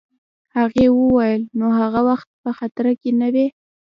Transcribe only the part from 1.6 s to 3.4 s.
هغه وخت په خطره کي نه